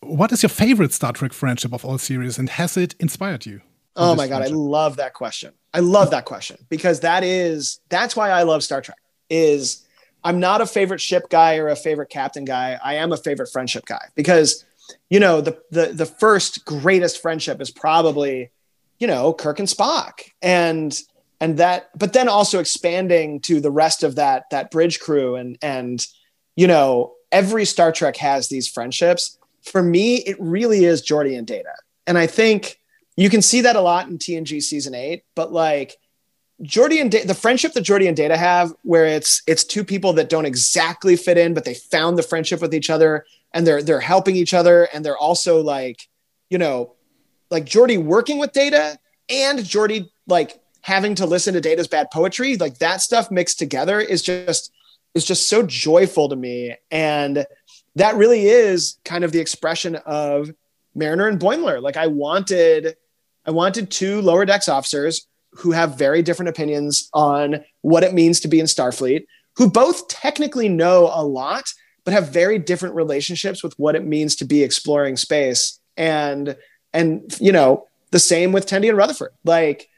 What 0.00 0.32
is 0.32 0.42
your 0.42 0.50
favorite 0.50 0.92
Star 0.92 1.12
Trek 1.12 1.32
friendship 1.32 1.72
of 1.72 1.84
all 1.84 1.96
series, 1.96 2.38
and 2.38 2.50
has 2.50 2.76
it 2.76 2.94
inspired 3.00 3.46
you? 3.46 3.60
Oh 3.94 4.14
my 4.14 4.28
god, 4.28 4.42
I 4.42 4.48
love 4.48 4.96
that 4.96 5.14
question. 5.14 5.54
I 5.72 5.78
love 5.78 6.10
that 6.10 6.26
question 6.26 6.58
because 6.68 7.00
that 7.00 7.24
is 7.24 7.80
that's 7.88 8.14
why 8.14 8.30
I 8.30 8.42
love 8.42 8.62
Star 8.62 8.80
Trek. 8.80 8.98
Is 9.30 9.86
I'm 10.22 10.40
not 10.40 10.60
a 10.60 10.66
favorite 10.66 11.00
ship 11.00 11.28
guy 11.30 11.56
or 11.56 11.68
a 11.68 11.76
favorite 11.76 12.10
captain 12.10 12.44
guy. 12.44 12.78
I 12.82 12.94
am 12.94 13.12
a 13.12 13.16
favorite 13.16 13.48
friendship 13.48 13.86
guy 13.86 14.08
because 14.14 14.64
you 15.10 15.20
know 15.20 15.40
the 15.40 15.58
the 15.70 15.86
the 15.86 16.06
first 16.06 16.64
greatest 16.64 17.20
friendship 17.20 17.60
is 17.60 17.70
probably 17.70 18.50
you 18.98 19.06
know 19.06 19.32
Kirk 19.32 19.58
and 19.58 19.68
Spock 19.68 20.20
and 20.42 20.98
and 21.40 21.58
that 21.58 21.90
but 21.96 22.12
then 22.12 22.28
also 22.28 22.58
expanding 22.58 23.40
to 23.40 23.60
the 23.60 23.70
rest 23.70 24.02
of 24.02 24.16
that 24.16 24.44
that 24.50 24.70
bridge 24.70 25.00
crew 25.00 25.36
and 25.36 25.58
and 25.62 26.06
you 26.54 26.66
know 26.66 27.14
every 27.32 27.64
Star 27.64 27.92
Trek 27.92 28.16
has 28.16 28.48
these 28.48 28.68
friendships. 28.68 29.38
For 29.62 29.82
me, 29.82 30.16
it 30.18 30.36
really 30.38 30.84
is 30.84 31.02
Geordi 31.02 31.36
and 31.36 31.46
Data, 31.46 31.74
and 32.06 32.16
I 32.16 32.26
think 32.26 32.80
you 33.16 33.30
can 33.30 33.42
see 33.42 33.62
that 33.62 33.76
a 33.76 33.80
lot 33.80 34.08
in 34.08 34.18
TNG 34.18 34.62
season 34.62 34.94
eight, 34.94 35.24
but 35.34 35.52
like 35.52 35.96
Geordi 36.62 37.00
and 37.00 37.12
the 37.12 37.34
friendship 37.34 37.72
that 37.72 37.84
Geordi 37.84 38.06
and 38.06 38.16
Data 38.16 38.36
have, 38.36 38.72
where 38.82 39.06
it's 39.06 39.42
it's 39.46 39.64
two 39.64 39.84
people 39.84 40.12
that 40.14 40.28
don't 40.28 40.46
exactly 40.46 41.16
fit 41.16 41.36
in, 41.36 41.52
but 41.52 41.64
they 41.64 41.74
found 41.74 42.16
the 42.16 42.22
friendship 42.22 42.60
with 42.60 42.74
each 42.74 42.90
other 42.90 43.26
and 43.52 43.66
they're 43.66 43.82
they're 43.82 44.00
helping 44.00 44.36
each 44.36 44.54
other 44.54 44.88
and 44.92 45.04
they're 45.04 45.16
also 45.16 45.62
like, 45.62 46.08
you 46.50 46.58
know, 46.58 46.94
like 47.50 47.64
Geordi 47.64 48.02
working 48.02 48.38
with 48.38 48.52
Data 48.52 48.98
and 49.28 49.58
Geordi 49.60 50.08
like 50.26 50.60
having 50.82 51.14
to 51.16 51.26
listen 51.26 51.54
to 51.54 51.60
Data's 51.60 51.88
bad 51.88 52.10
poetry, 52.12 52.56
like 52.56 52.78
that 52.78 53.00
stuff 53.00 53.30
mixed 53.30 53.58
together 53.58 54.00
is 54.00 54.22
just 54.22 54.72
is 55.14 55.24
just 55.24 55.48
so 55.48 55.62
joyful 55.62 56.28
to 56.28 56.36
me. 56.36 56.76
And 56.90 57.46
that 57.96 58.16
really 58.16 58.46
is 58.46 58.98
kind 59.04 59.24
of 59.24 59.32
the 59.32 59.40
expression 59.40 59.96
of 59.96 60.52
Mariner 60.94 61.26
and 61.26 61.40
Boimler. 61.40 61.80
Like 61.82 61.96
I 61.96 62.06
wanted 62.06 62.96
I 63.44 63.50
wanted 63.50 63.90
two 63.90 64.20
lower 64.20 64.44
decks 64.44 64.68
officers 64.68 65.26
who 65.52 65.72
have 65.72 65.98
very 65.98 66.22
different 66.22 66.50
opinions 66.50 67.08
on 67.14 67.64
what 67.80 68.02
it 68.02 68.12
means 68.12 68.40
to 68.40 68.48
be 68.48 68.60
in 68.60 68.66
Starfleet, 68.66 69.26
who 69.56 69.70
both 69.70 70.08
technically 70.08 70.68
know 70.68 71.10
a 71.12 71.24
lot, 71.24 71.64
but 72.06 72.14
have 72.14 72.28
very 72.32 72.58
different 72.58 72.94
relationships 72.94 73.62
with 73.62 73.78
what 73.78 73.96
it 73.96 74.04
means 74.06 74.36
to 74.36 74.46
be 74.46 74.62
exploring 74.62 75.16
space. 75.18 75.78
And 75.98 76.56
and 76.94 77.36
you 77.40 77.52
know, 77.52 77.88
the 78.12 78.18
same 78.20 78.52
with 78.52 78.64
Tendi 78.66 78.88
and 78.88 78.96
Rutherford. 78.96 79.32
Like 79.44 79.88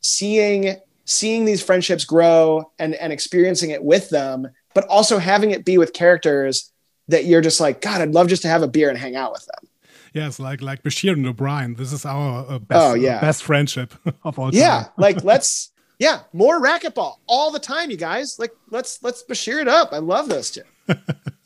seeing 0.00 0.76
seeing 1.04 1.44
these 1.44 1.62
friendships 1.62 2.04
grow 2.04 2.72
and 2.78 2.94
and 2.96 3.12
experiencing 3.12 3.70
it 3.70 3.84
with 3.84 4.08
them, 4.08 4.48
but 4.74 4.84
also 4.86 5.18
having 5.18 5.50
it 5.50 5.64
be 5.64 5.78
with 5.78 5.92
characters 5.92 6.72
that 7.08 7.26
you're 7.26 7.42
just 7.42 7.60
like, 7.60 7.80
God, 7.80 8.00
I'd 8.00 8.12
love 8.12 8.28
just 8.28 8.42
to 8.42 8.48
have 8.48 8.62
a 8.62 8.68
beer 8.68 8.88
and 8.88 8.98
hang 8.98 9.14
out 9.14 9.32
with 9.32 9.46
them. 9.46 9.70
Yes, 10.14 10.40
like 10.40 10.62
like 10.62 10.82
Bashir 10.82 11.12
and 11.12 11.26
O'Brien. 11.26 11.74
This 11.74 11.92
is 11.92 12.06
our 12.06 12.46
uh, 12.50 12.58
best, 12.58 12.80
Oh, 12.82 12.94
yeah. 12.94 13.20
best 13.20 13.42
friendship 13.42 13.94
of 14.24 14.38
all 14.38 14.50
time. 14.50 14.58
Yeah, 14.58 14.86
like 14.96 15.22
let's 15.32 15.70
yeah, 15.98 16.20
more 16.32 16.62
racquetball 16.62 17.16
all 17.26 17.50
the 17.50 17.58
time, 17.58 17.90
you 17.90 17.98
guys. 17.98 18.38
Like 18.38 18.52
let's 18.70 19.02
let's 19.02 19.22
Bashir 19.22 19.60
it 19.60 19.68
up. 19.68 19.92
I 19.92 19.98
love 19.98 20.30
those 20.30 20.50
two. 20.50 20.62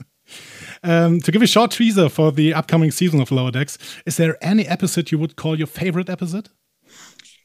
Um, 0.85 1.21
to 1.21 1.31
give 1.31 1.43
a 1.43 1.47
short 1.47 1.71
teaser 1.71 2.09
for 2.09 2.33
the 2.33 2.53
upcoming 2.55 2.91
season 2.91 3.21
of 3.21 3.31
Lower 3.31 3.51
Decks, 3.53 3.79
is 4.05 4.17
there 4.17 4.37
any 4.43 4.67
episode 4.67 5.12
you 5.12 5.19
would 5.19 5.37
call 5.37 5.57
your 5.57 5.69
favorite 5.69 6.11
episode? 6.11 6.49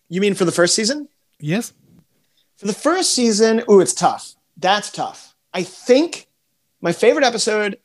You 0.10 0.22
mean 0.22 0.34
for 0.34 0.46
the 0.46 0.52
first 0.52 0.74
season? 0.74 1.08
Yes. 1.40 1.74
For 2.58 2.66
the 2.66 2.74
first 2.74 3.14
season, 3.14 3.62
ooh, 3.70 3.80
it's 3.80 3.94
tough. 3.94 4.34
That's 4.58 4.92
tough. 4.92 5.36
I 5.54 5.64
think 5.64 6.28
my 6.82 6.92
favorite 6.92 7.24
episode. 7.26 7.78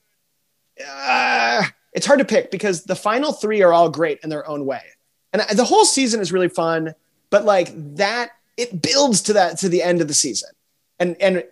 Uh, 0.86 1.62
it's 1.92 2.06
hard 2.06 2.18
to 2.20 2.24
pick 2.24 2.50
because 2.50 2.84
the 2.84 2.94
final 2.96 3.32
three 3.32 3.60
are 3.62 3.72
all 3.72 3.90
great 3.90 4.18
in 4.22 4.30
their 4.30 4.48
own 4.48 4.64
way, 4.64 4.80
and 5.34 5.42
I- 5.42 5.52
the 5.54 5.64
whole 5.64 5.84
season 5.84 6.20
is 6.20 6.32
really 6.32 6.48
fun. 6.48 6.94
But 7.28 7.44
like 7.44 7.70
that, 7.96 8.30
it 8.56 8.80
builds 8.80 9.20
to 9.22 9.34
that 9.34 9.58
to 9.58 9.68
the 9.68 9.82
end 9.82 10.00
of 10.00 10.08
the 10.08 10.14
season, 10.14 10.48
and 10.98 11.14
and 11.20 11.44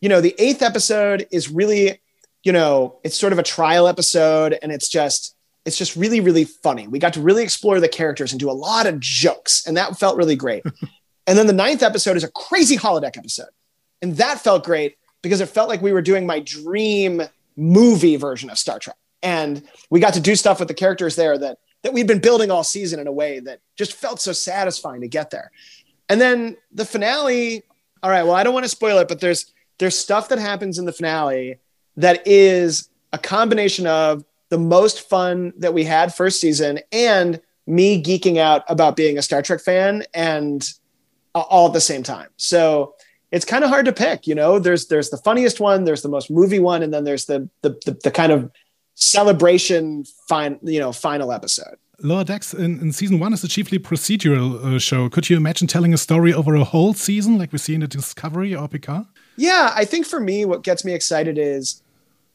you 0.00 0.08
know 0.08 0.20
the 0.20 0.36
eighth 0.38 0.62
episode 0.62 1.26
is 1.32 1.50
really, 1.50 2.00
you 2.44 2.52
know, 2.52 3.00
it's 3.02 3.18
sort 3.18 3.32
of 3.32 3.38
a 3.38 3.42
trial 3.42 3.88
episode, 3.88 4.56
and 4.62 4.70
it's 4.70 4.88
just 4.88 5.34
it's 5.64 5.78
just 5.78 5.96
really 5.96 6.20
really 6.20 6.44
funny. 6.44 6.86
We 6.86 6.98
got 6.98 7.14
to 7.14 7.20
really 7.20 7.42
explore 7.42 7.80
the 7.80 7.88
characters 7.88 8.32
and 8.32 8.38
do 8.38 8.50
a 8.50 8.52
lot 8.52 8.86
of 8.86 9.00
jokes, 9.00 9.66
and 9.66 9.76
that 9.76 9.98
felt 9.98 10.16
really 10.16 10.36
great. 10.36 10.62
and 11.26 11.36
then 11.36 11.46
the 11.46 11.52
ninth 11.52 11.82
episode 11.82 12.16
is 12.16 12.24
a 12.24 12.30
crazy 12.30 12.76
holodeck 12.76 13.16
episode, 13.16 13.48
and 14.00 14.16
that 14.18 14.40
felt 14.40 14.64
great 14.64 14.96
because 15.22 15.40
it 15.40 15.46
felt 15.46 15.68
like 15.70 15.82
we 15.82 15.92
were 15.92 16.02
doing 16.02 16.26
my 16.26 16.38
dream 16.40 17.22
movie 17.56 18.16
version 18.16 18.50
of 18.50 18.58
Star 18.58 18.78
Trek. 18.78 18.96
And 19.22 19.62
we 19.88 20.00
got 20.00 20.14
to 20.14 20.20
do 20.20 20.36
stuff 20.36 20.58
with 20.58 20.68
the 20.68 20.74
characters 20.74 21.16
there 21.16 21.38
that 21.38 21.58
that 21.82 21.92
we'd 21.92 22.06
been 22.06 22.18
building 22.18 22.50
all 22.50 22.64
season 22.64 23.00
in 23.00 23.06
a 23.06 23.12
way 23.12 23.40
that 23.40 23.60
just 23.76 23.94
felt 23.94 24.20
so 24.20 24.32
satisfying 24.32 25.00
to 25.00 25.08
get 25.08 25.30
there. 25.30 25.50
And 26.08 26.20
then 26.20 26.56
the 26.72 26.84
finale, 26.84 27.62
all 28.02 28.10
right, 28.10 28.22
well, 28.22 28.34
I 28.34 28.42
don't 28.42 28.54
want 28.54 28.64
to 28.64 28.70
spoil 28.70 28.98
it, 28.98 29.08
but 29.08 29.20
there's 29.20 29.52
there's 29.78 29.98
stuff 29.98 30.28
that 30.28 30.38
happens 30.38 30.78
in 30.78 30.84
the 30.84 30.92
finale 30.92 31.58
that 31.96 32.26
is 32.26 32.88
a 33.12 33.18
combination 33.18 33.86
of 33.86 34.24
the 34.48 34.58
most 34.58 35.08
fun 35.08 35.52
that 35.58 35.74
we 35.74 35.84
had 35.84 36.14
first 36.14 36.40
season 36.40 36.80
and 36.92 37.40
me 37.66 38.02
geeking 38.02 38.36
out 38.36 38.62
about 38.68 38.96
being 38.96 39.18
a 39.18 39.22
Star 39.22 39.42
Trek 39.42 39.60
fan 39.60 40.04
and 40.12 40.68
all 41.34 41.66
at 41.66 41.72
the 41.72 41.80
same 41.80 42.02
time. 42.02 42.28
So 42.36 42.94
it's 43.32 43.44
kind 43.44 43.64
of 43.64 43.70
hard 43.70 43.86
to 43.86 43.92
pick. 43.92 44.26
You 44.26 44.34
know, 44.34 44.58
there's 44.58 44.86
there's 44.86 45.10
the 45.10 45.16
funniest 45.16 45.60
one, 45.60 45.84
there's 45.84 46.02
the 46.02 46.08
most 46.08 46.30
movie 46.30 46.60
one, 46.60 46.82
and 46.82 46.92
then 46.92 47.04
there's 47.04 47.24
the 47.24 47.48
the 47.62 47.70
the, 47.84 47.98
the 48.04 48.10
kind 48.10 48.32
of 48.32 48.50
celebration 48.94 50.04
fine 50.28 50.58
you 50.62 50.78
know 50.78 50.92
final 50.92 51.32
episode. 51.32 51.76
Lower 52.00 52.24
Decks 52.24 52.52
in, 52.52 52.80
in 52.80 52.92
season 52.92 53.18
one 53.18 53.32
is 53.32 53.42
a 53.44 53.48
chiefly 53.48 53.78
procedural 53.78 54.76
uh, 54.76 54.78
show. 54.78 55.08
Could 55.08 55.30
you 55.30 55.36
imagine 55.36 55.66
telling 55.66 55.94
a 55.94 55.98
story 55.98 56.34
over 56.34 56.54
a 56.54 56.64
whole 56.64 56.92
season 56.92 57.38
like 57.38 57.52
we 57.52 57.58
see 57.58 57.74
in 57.74 57.80
the 57.80 57.88
Discovery 57.88 58.54
or 58.54 58.68
Picard? 58.68 59.06
Yeah, 59.36 59.72
I 59.74 59.84
think 59.84 60.06
for 60.06 60.20
me, 60.20 60.44
what 60.44 60.62
gets 60.62 60.84
me 60.84 60.92
excited 60.92 61.38
is 61.38 61.82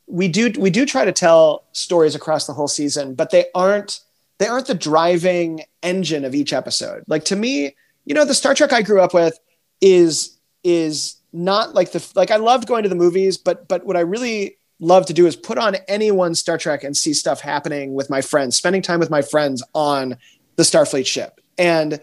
we 0.10 0.28
do 0.28 0.52
we 0.60 0.70
do 0.70 0.86
try 0.86 1.06
to 1.06 1.12
tell 1.12 1.66
stories 1.72 2.16
across 2.16 2.48
the 2.48 2.54
whole 2.54 2.68
season, 2.68 3.14
but 3.14 3.30
they 3.30 3.46
aren't 3.54 4.02
they 4.40 4.48
aren't 4.48 4.68
the 4.68 4.74
driving 4.74 5.62
engine 5.84 6.26
of 6.26 6.34
each 6.34 6.52
episode. 6.52 7.04
Like 7.08 7.26
to 7.26 7.36
me, 7.36 7.76
you 8.06 8.16
know, 8.16 8.26
the 8.26 8.34
Star 8.34 8.56
Trek 8.56 8.74
I 8.74 8.82
grew 8.82 9.02
up 9.02 9.14
with 9.14 9.40
is 9.82 10.38
is 10.64 11.16
not 11.32 11.76
like 11.76 11.92
the 11.92 12.06
like 12.16 12.32
I 12.32 12.38
loved 12.38 12.68
going 12.68 12.84
to 12.84 12.90
the 12.90 12.96
movies, 12.96 13.38
but 13.38 13.68
but 13.68 13.86
what 13.86 13.96
I 13.96 14.02
really 14.02 14.58
love 14.80 15.06
to 15.06 15.14
do 15.14 15.28
is 15.28 15.36
put 15.36 15.58
on 15.58 15.76
any 15.88 16.10
one 16.10 16.34
Star 16.34 16.58
Trek 16.58 16.84
and 16.84 16.98
see 16.98 17.14
stuff 17.14 17.42
happening 17.42 17.94
with 17.94 18.10
my 18.10 18.22
friends, 18.22 18.58
spending 18.58 18.82
time 18.82 19.00
with 19.00 19.10
my 19.10 19.22
friends 19.22 19.62
on 19.76 20.18
the 20.56 20.64
Starfleet 20.64 21.06
ship. 21.06 21.40
And 21.58 22.00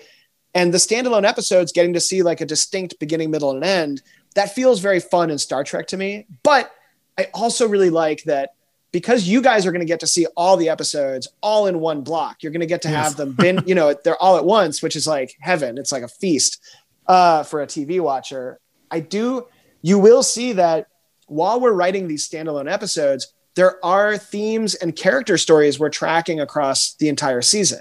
and 0.54 0.72
the 0.72 0.78
standalone 0.78 1.26
episodes 1.26 1.72
getting 1.72 1.92
to 1.94 2.00
see 2.00 2.22
like 2.22 2.40
a 2.40 2.46
distinct 2.46 3.00
beginning, 3.00 3.30
middle, 3.30 3.50
and 3.50 3.64
end, 3.64 4.02
that 4.36 4.54
feels 4.54 4.80
very 4.80 5.00
fun 5.00 5.30
in 5.30 5.38
Star 5.38 5.64
Trek 5.64 5.88
to 5.88 5.96
me. 5.96 6.26
But 6.44 6.70
I 7.18 7.28
also 7.34 7.66
really 7.68 7.90
like 7.90 8.22
that 8.24 8.50
because 8.92 9.26
you 9.28 9.42
guys 9.42 9.66
are 9.66 9.72
going 9.72 9.80
to 9.80 9.86
get 9.86 10.00
to 10.00 10.06
see 10.06 10.26
all 10.36 10.56
the 10.56 10.68
episodes 10.68 11.28
all 11.42 11.66
in 11.66 11.80
one 11.80 12.02
block. 12.02 12.42
You're 12.42 12.52
going 12.52 12.60
to 12.60 12.66
get 12.66 12.82
to 12.82 12.88
Yes. 12.90 13.04
have 13.08 13.16
them 13.16 13.32
bin, 13.32 13.62
you 13.66 13.74
know, 13.74 13.94
they're 14.04 14.20
all 14.22 14.36
at 14.36 14.44
once, 14.44 14.82
which 14.82 14.96
is 14.96 15.06
like 15.06 15.34
heaven. 15.40 15.76
It's 15.78 15.92
like 15.92 16.02
a 16.02 16.08
feast 16.08 16.60
uh, 17.06 17.42
for 17.42 17.62
a 17.62 17.66
TV 17.66 18.00
watcher. 18.00 18.58
I 18.90 19.00
do, 19.00 19.46
you 19.82 19.98
will 19.98 20.22
see 20.22 20.52
that 20.54 20.88
while 21.26 21.60
we're 21.60 21.72
writing 21.72 22.06
these 22.08 22.28
standalone 22.28 22.70
episodes, 22.70 23.32
there 23.54 23.84
are 23.84 24.16
themes 24.18 24.74
and 24.74 24.94
character 24.94 25.36
stories 25.38 25.78
we're 25.78 25.88
tracking 25.90 26.40
across 26.40 26.94
the 26.94 27.08
entire 27.08 27.42
season. 27.42 27.80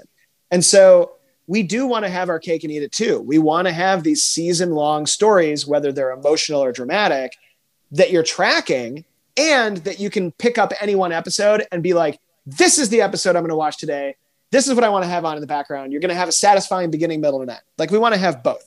And 0.50 0.64
so 0.64 1.12
we 1.46 1.62
do 1.62 1.86
want 1.86 2.04
to 2.04 2.10
have 2.10 2.28
our 2.28 2.38
cake 2.38 2.64
and 2.64 2.72
eat 2.72 2.82
it 2.82 2.92
too. 2.92 3.20
We 3.20 3.38
want 3.38 3.68
to 3.68 3.72
have 3.72 4.02
these 4.02 4.24
season 4.24 4.72
long 4.72 5.06
stories, 5.06 5.66
whether 5.66 5.92
they're 5.92 6.10
emotional 6.12 6.62
or 6.62 6.72
dramatic, 6.72 7.36
that 7.92 8.10
you're 8.10 8.22
tracking 8.24 9.04
and 9.36 9.78
that 9.78 10.00
you 10.00 10.10
can 10.10 10.32
pick 10.32 10.58
up 10.58 10.72
any 10.80 10.94
one 10.94 11.12
episode 11.12 11.66
and 11.70 11.82
be 11.82 11.94
like, 11.94 12.18
this 12.46 12.78
is 12.78 12.88
the 12.88 13.02
episode 13.02 13.30
I'm 13.30 13.42
going 13.42 13.50
to 13.50 13.56
watch 13.56 13.78
today. 13.78 14.16
This 14.52 14.68
is 14.68 14.74
what 14.74 14.84
I 14.84 14.88
want 14.88 15.04
to 15.04 15.08
have 15.08 15.24
on 15.24 15.34
in 15.36 15.40
the 15.40 15.46
background. 15.46 15.92
You're 15.92 16.00
going 16.00 16.10
to 16.10 16.14
have 16.14 16.28
a 16.28 16.32
satisfying 16.32 16.90
beginning, 16.90 17.20
middle, 17.20 17.42
and 17.42 17.50
end. 17.50 17.60
Like 17.78 17.90
we 17.90 17.98
want 17.98 18.14
to 18.14 18.20
have 18.20 18.42
both. 18.42 18.64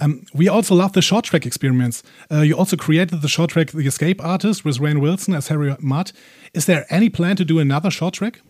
Um, 0.00 0.26
we 0.34 0.48
also 0.48 0.74
love 0.74 0.92
the 0.92 1.02
Short 1.02 1.24
Trek 1.24 1.46
experiments. 1.46 2.02
Uh, 2.30 2.40
you 2.40 2.56
also 2.56 2.76
created 2.76 3.22
the 3.22 3.28
Short 3.28 3.50
Trek 3.50 3.70
The 3.70 3.86
Escape 3.86 4.22
Artist 4.22 4.64
with 4.64 4.78
Rainn 4.78 5.00
Wilson 5.00 5.34
as 5.34 5.48
Harry 5.48 5.74
Mudd. 5.80 6.12
Is 6.52 6.66
there 6.66 6.86
any 6.90 7.08
plan 7.08 7.36
to 7.36 7.44
do 7.44 7.58
another 7.58 7.90
Short 7.90 8.14
Trek? 8.14 8.40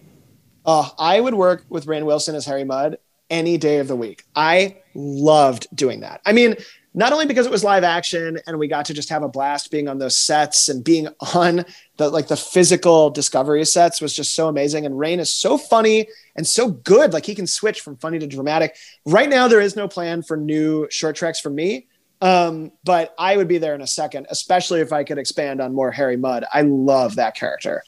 Uh, 0.64 0.88
I 0.98 1.20
would 1.20 1.34
work 1.34 1.64
with 1.68 1.86
Rainn 1.86 2.04
Wilson 2.04 2.34
as 2.34 2.46
Harry 2.46 2.64
Mudd 2.64 2.98
any 3.30 3.58
day 3.58 3.78
of 3.78 3.88
the 3.88 3.96
week. 3.96 4.24
I 4.34 4.76
loved 4.94 5.68
doing 5.74 6.00
that. 6.00 6.20
I 6.26 6.32
mean, 6.32 6.56
not 6.96 7.12
only 7.12 7.26
because 7.26 7.44
it 7.44 7.52
was 7.52 7.62
live 7.62 7.84
action 7.84 8.40
and 8.46 8.58
we 8.58 8.66
got 8.66 8.86
to 8.86 8.94
just 8.94 9.10
have 9.10 9.22
a 9.22 9.28
blast 9.28 9.70
being 9.70 9.86
on 9.86 9.98
those 9.98 10.18
sets 10.18 10.70
and 10.70 10.82
being 10.82 11.06
on 11.34 11.64
the 11.98 12.08
like 12.08 12.26
the 12.26 12.36
physical 12.36 13.10
discovery 13.10 13.64
sets 13.64 14.00
was 14.00 14.14
just 14.14 14.34
so 14.34 14.48
amazing. 14.48 14.86
And 14.86 14.94
Rainn 14.96 15.18
is 15.18 15.30
so 15.30 15.58
funny 15.58 16.08
and 16.34 16.46
so 16.46 16.70
good. 16.70 17.12
Like 17.12 17.26
he 17.26 17.34
can 17.34 17.46
switch 17.46 17.82
from 17.82 17.96
funny 17.98 18.18
to 18.18 18.26
dramatic. 18.26 18.76
Right 19.04 19.28
now, 19.28 19.46
there 19.46 19.60
is 19.60 19.76
no 19.76 19.86
plan 19.86 20.22
for 20.22 20.36
new 20.36 20.88
Short 20.90 21.14
Treks 21.14 21.38
for 21.38 21.50
me. 21.50 21.86
Um, 22.22 22.72
but 22.82 23.14
I 23.18 23.36
would 23.36 23.46
be 23.46 23.58
there 23.58 23.74
in 23.74 23.82
a 23.82 23.86
second, 23.86 24.26
especially 24.30 24.80
if 24.80 24.90
I 24.90 25.04
could 25.04 25.18
expand 25.18 25.60
on 25.60 25.74
more 25.74 25.90
Harry 25.90 26.16
Mudd. 26.16 26.46
I 26.50 26.62
love 26.62 27.16
that 27.16 27.36
character. 27.36 27.82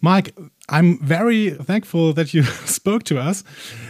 Mike, 0.00 0.34
I'm 0.70 0.98
very 0.98 1.50
thankful 1.50 2.14
that 2.14 2.32
you 2.32 2.42
spoke 2.64 3.02
to 3.04 3.18
us, 3.18 3.44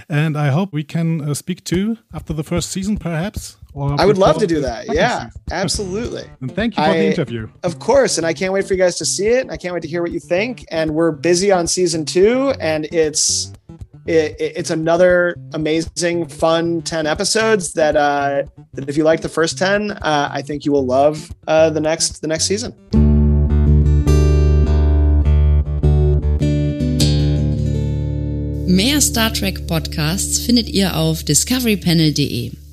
and 0.09 0.37
I 0.37 0.49
hope 0.49 0.73
we 0.73 0.83
can 0.83 1.21
uh, 1.21 1.35
speak 1.35 1.63
to 1.65 1.99
after 2.13 2.33
the 2.33 2.43
first 2.43 2.71
season, 2.71 2.97
perhaps. 2.97 3.59
Or 3.77 3.95
I 4.01 4.07
would 4.07 4.17
love 4.17 4.39
to 4.39 4.47
do 4.47 4.63
that. 4.63 4.87
Yeah, 4.91 5.29
absolutely. 5.53 6.25
And 6.41 6.51
thank 6.51 6.79
you 6.79 6.83
for 6.83 6.89
I- 6.89 6.97
the 6.97 7.07
interview. 7.09 7.47
Of 7.63 7.79
course, 7.79 8.17
and 8.17 8.27
I 8.27 8.33
can't 8.33 8.55
wait 8.55 8.67
for 8.67 8.73
you 8.73 8.79
guys 8.81 8.97
to 8.97 9.05
see 9.05 9.27
it. 9.27 9.43
And 9.43 9.51
I 9.53 9.59
can't 9.59 9.75
wait 9.75 9.83
to 9.83 9.89
hear 9.89 10.01
what 10.01 10.13
you 10.13 10.19
think. 10.21 10.65
And 10.71 10.93
we're 10.95 11.13
busy 11.13 11.53
on 11.53 11.67
season 11.67 12.07
two, 12.07 12.55
and 12.59 12.87
it's 12.87 13.53
it, 14.07 14.35
it- 14.41 14.53
it's 14.57 14.71
another 14.71 15.37
amazing, 15.53 16.27
fun 16.27 16.81
ten 16.83 17.07
episodes 17.07 17.75
that 17.75 17.97
uh, 17.97 18.45
that 18.73 18.89
if 18.89 18.97
you 18.97 19.05
like 19.05 19.21
the 19.21 19.29
first 19.29 19.59
ten, 19.59 19.91
uh, 19.91 20.31
I 20.33 20.41
think 20.41 20.65
you 20.65 20.73
will 20.73 20.87
love 20.87 21.31
uh, 21.47 21.69
the 21.69 21.81
next 21.81 22.23
the 22.23 22.29
next 22.29 22.47
season. 22.47 22.73
Mehr 28.69 29.01
Star 29.01 29.33
Trek 29.33 29.67
Podcasts 29.67 30.39
findet 30.41 30.69
ihr 30.69 30.97
auf 30.97 31.23
discoverypanel.de. 31.25 32.53